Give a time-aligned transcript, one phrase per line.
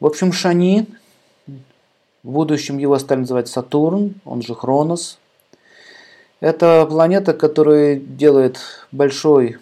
[0.00, 0.86] В общем, Шани,
[2.22, 5.18] в будущем его стали называть Сатурн, он же Хронос.
[6.38, 8.60] Это планета, которая делает
[8.92, 9.56] большой,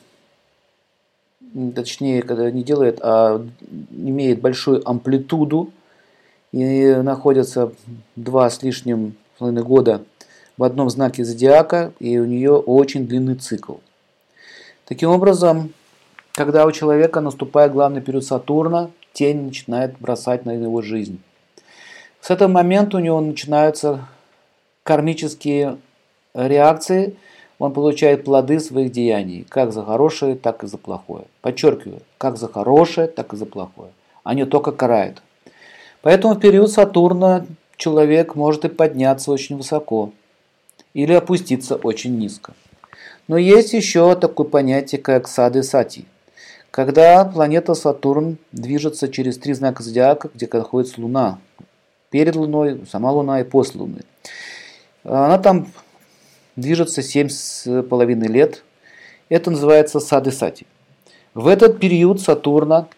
[1.74, 3.46] точнее, когда не делает, а
[3.90, 5.70] имеет большую амплитуду
[6.52, 7.72] и находится
[8.14, 10.04] два с лишним половиной года
[10.58, 13.76] в одном знаке зодиака, и у нее очень длинный цикл.
[14.84, 15.72] Таким образом,
[16.36, 21.18] когда у человека наступает главный период Сатурна, тень начинает бросать на его жизнь.
[22.20, 24.06] С этого момента у него начинаются
[24.82, 25.78] кармические
[26.34, 27.16] реакции,
[27.58, 31.24] он получает плоды своих деяний, как за хорошее, так и за плохое.
[31.40, 33.92] Подчеркиваю, как за хорошее, так и за плохое,
[34.26, 35.22] не только карает.
[36.02, 37.46] Поэтому в период Сатурна
[37.78, 40.12] человек может и подняться очень высоко
[40.92, 42.52] или опуститься очень низко.
[43.26, 46.04] Но есть еще такое понятие, как сады сати–
[46.76, 51.38] когда планета Сатурн движется через три знака зодиака, где находится Луна,
[52.10, 54.02] перед Луной, сама Луна и после Луны.
[55.02, 55.68] Она там
[56.54, 58.62] движется семь с половиной лет.
[59.30, 60.66] Это называется Садысати.
[61.32, 62.88] В этот период Сатурна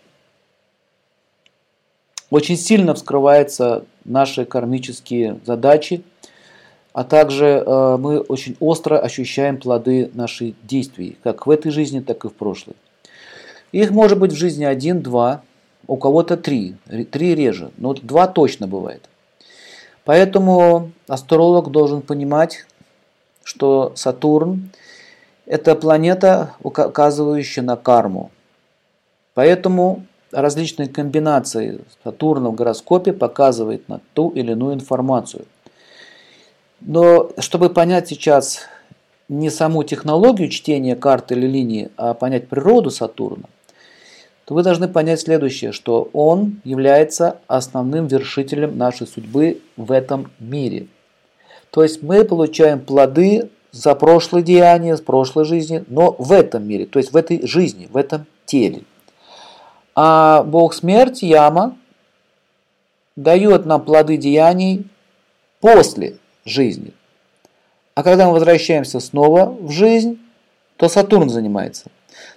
[2.30, 6.02] очень сильно вскрываются наши кармические задачи,
[6.92, 12.24] а также э, мы очень остро ощущаем плоды наших действий, как в этой жизни, так
[12.24, 12.74] и в прошлой.
[13.72, 15.42] Их может быть в жизни один, два,
[15.86, 16.76] у кого-то три,
[17.10, 19.08] три реже, но два точно бывает.
[20.04, 22.66] Поэтому астролог должен понимать,
[23.44, 24.70] что Сатурн–
[25.46, 28.30] это планета, указывающая на карму.
[29.34, 35.46] Поэтому различные комбинации Сатурна в гороскопе показывают на ту или иную информацию.
[36.80, 38.60] Но чтобы понять сейчас
[39.28, 43.48] не саму технологию чтения карты или линии, а понять природу Сатурна,
[44.48, 50.86] то вы должны понять следующее, что он является основным вершителем нашей судьбы в этом мире.
[51.70, 56.86] То есть мы получаем плоды за прошлое деяние, с прошлой жизни, но в этом мире,
[56.86, 58.84] то есть в этой жизни, в этом теле.
[59.94, 61.76] А Бог смерти, Яма,
[63.16, 64.86] дает нам плоды деяний
[65.60, 66.94] после жизни.
[67.94, 70.18] А когда мы возвращаемся снова в жизнь,
[70.78, 71.90] то Сатурн занимается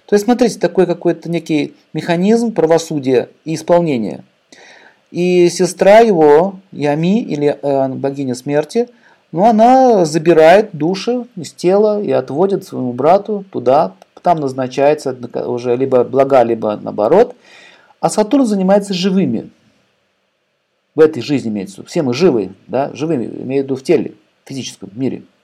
[0.06, 4.24] то есть, смотрите, такой какой-то некий механизм правосудия и исполнения.
[5.10, 8.88] И сестра его, Ями, или э, богиня смерти,
[9.30, 13.94] ну, она забирает души из тела и отводит своему брату туда.
[14.22, 17.34] Там назначается уже либо блага, либо наоборот.
[18.00, 19.50] А Сатурн занимается живыми.
[20.94, 21.82] В этой жизни имеется.
[21.84, 24.12] Все мы живы, да, живыми, имею в виду в теле,
[24.44, 25.22] в физическом мире.